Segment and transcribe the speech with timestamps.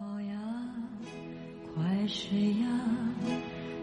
[0.00, 0.34] 宝呀，
[1.74, 2.66] 快睡呀，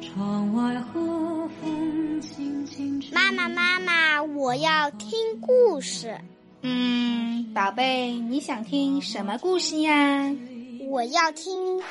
[0.02, 3.12] 窗外和风轻轻吹。
[3.14, 6.20] 妈妈，妈妈，我要听故事。
[6.62, 10.30] 嗯，宝贝，你想听什么故事呀？
[10.90, 11.82] 我要听。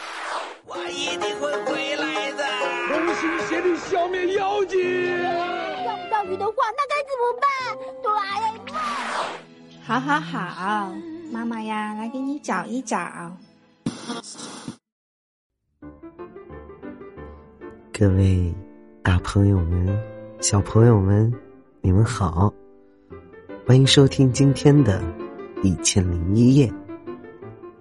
[0.67, 2.45] 我一定会回来的。
[2.89, 4.79] 同心协力消灭妖精。
[5.83, 7.49] 钓不到鱼的话，那该怎么办？
[8.03, 8.79] 哆啦 A 梦。
[9.83, 10.93] 好好好，
[11.33, 13.33] 妈妈呀，来给你找一找。
[17.93, 18.53] 各位
[19.03, 19.87] 大朋友们、
[20.41, 21.33] 小朋友们，
[21.81, 22.53] 你们好，
[23.67, 25.01] 欢迎收听今天的
[25.63, 26.67] 《一千零一夜》，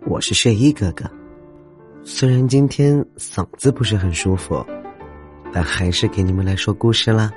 [0.05, 1.09] 我是睡衣哥哥。
[2.03, 4.63] 虽然今天嗓子不是很舒服，
[5.51, 7.31] 但还是给你们来说故事啦。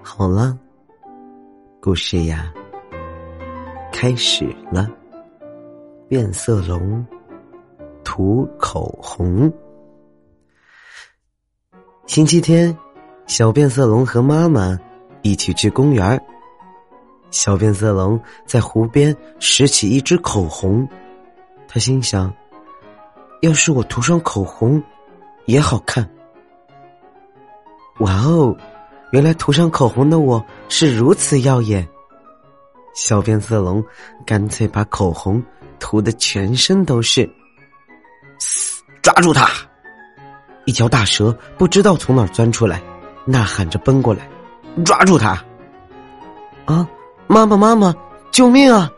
[0.00, 0.58] 好了，
[1.80, 2.52] 故事呀，
[3.92, 4.88] 开始了。
[6.08, 7.04] 变色龙
[8.06, 9.52] 涂口红。
[12.06, 12.74] 星期天，
[13.26, 14.78] 小变色龙和妈妈
[15.22, 16.18] 一起去公园。
[17.32, 20.88] 小变色龙在湖边拾起一支口红，
[21.66, 22.32] 他心想。
[23.42, 24.80] 要是我涂上口红，
[25.46, 26.08] 也好看。
[27.98, 28.56] 哇哦，
[29.10, 31.86] 原来涂上口红的我是如此耀眼。
[32.94, 33.84] 小变色龙
[34.24, 35.42] 干脆把口红
[35.80, 37.28] 涂的全身都是。
[39.06, 39.48] 抓住他！
[40.64, 42.82] 一条大蛇不知道从哪儿钻出来，
[43.24, 44.28] 呐喊着奔过来，
[44.84, 45.40] 抓住他！
[46.64, 46.84] 啊，
[47.28, 47.94] 妈妈，妈妈，
[48.32, 48.90] 救命啊！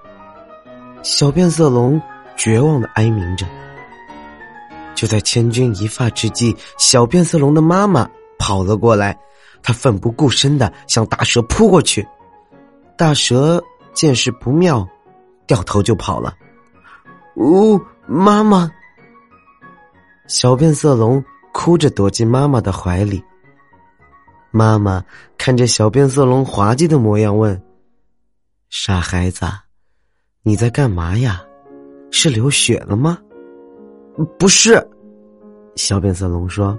[1.02, 2.00] 小变色龙
[2.38, 3.44] 绝望的哀鸣着。
[4.94, 9.14] 就在千钧一发之际，小变色龙的妈妈跑了过来，
[9.62, 12.08] 她奋不顾身的向大蛇扑过去。
[12.96, 14.88] 大蛇见势不妙，
[15.46, 16.32] 掉头就跑了。
[17.36, 18.70] 呜，妈妈！
[20.28, 23.22] 小变色龙哭着躲进妈妈的怀里。
[24.50, 25.02] 妈妈
[25.38, 27.60] 看着小变色龙滑稽的模样，问
[28.68, 29.46] ：“傻孩子，
[30.42, 31.42] 你在干嘛呀？
[32.10, 33.18] 是流血了吗？”
[34.38, 34.86] 不是，
[35.76, 36.78] 小变色龙说：“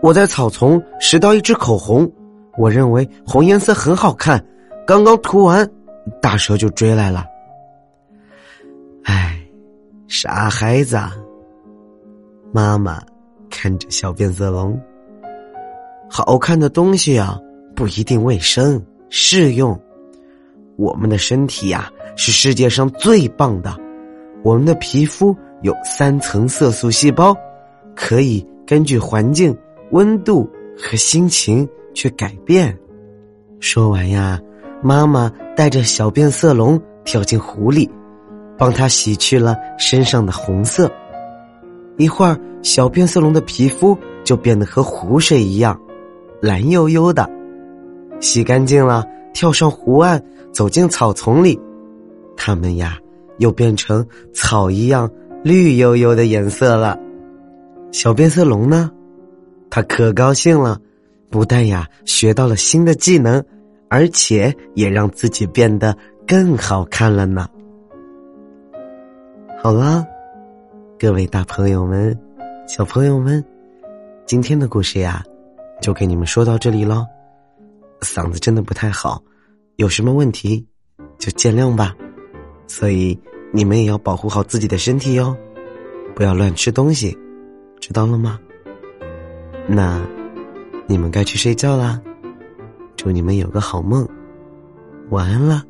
[0.00, 2.10] 我在草丛拾到一支口红，
[2.56, 4.44] 我认为红颜色很好看，
[4.86, 5.68] 刚刚涂完，
[6.22, 7.26] 大蛇就追来了。”
[9.04, 9.40] 哎，
[10.06, 10.96] 傻孩子！
[12.52, 13.00] 妈妈
[13.48, 14.80] 看着小变色龙，
[16.08, 17.38] 好看的东西啊，
[17.74, 19.78] 不一定卫生适用。
[20.76, 23.76] 我们的身体呀，是世界上最棒的，
[24.42, 25.36] 我们的皮肤。
[25.62, 27.36] 有三层色素细胞，
[27.94, 29.54] 可以根据环境、
[29.90, 32.74] 温度和心情去改变。
[33.60, 34.40] 说完呀，
[34.82, 37.90] 妈妈带着小变色龙跳进湖里，
[38.56, 40.90] 帮他洗去了身上的红色。
[42.00, 43.94] 一会儿，小变色龙的皮肤
[44.24, 45.78] 就变得和湖水一样，
[46.40, 47.28] 蓝悠悠的。
[48.20, 51.60] 洗干净了，跳上湖岸，走进草丛里，
[52.38, 52.96] 它们呀，
[53.36, 55.10] 又变成草一样。
[55.44, 56.98] 绿油油的颜色了，
[57.92, 58.90] 小变色龙呢？
[59.68, 60.78] 它可高兴了，
[61.28, 63.44] 不但呀学到了新的技能，
[63.90, 65.94] 而且也让自己变得
[66.26, 67.46] 更好看了呢。
[69.62, 70.06] 好了，
[71.00, 72.14] 各位大朋友们、
[72.66, 73.42] 小朋友们，
[74.26, 75.24] 今天的故事呀，
[75.80, 77.06] 就给你们说到这里喽。
[78.02, 79.22] 嗓子真的不太好，
[79.76, 80.62] 有什么问题
[81.18, 81.96] 就见谅吧。
[82.66, 83.18] 所以。
[83.52, 85.36] 你们也要保护好自己的身体哟，
[86.14, 87.18] 不要乱吃东西，
[87.80, 88.38] 知道了吗？
[89.66, 90.00] 那
[90.86, 92.00] 你们该去睡觉啦，
[92.94, 94.08] 祝你们有个好梦，
[95.08, 95.64] 晚安了。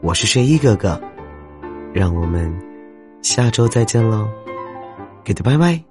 [0.00, 1.00] 我是睡衣哥哥，
[1.92, 2.56] 让我们
[3.22, 4.28] 下周再见喽，
[5.24, 5.89] 给的拜拜。